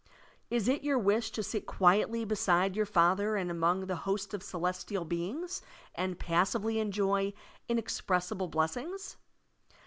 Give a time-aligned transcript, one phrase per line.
[0.49, 4.41] Is it your wish to sit qtiietly beside your Father and among the host of
[4.41, 5.61] celestial beings
[5.93, 7.33] and pasavely enjoy
[7.69, 9.17] inexpressible bless ings?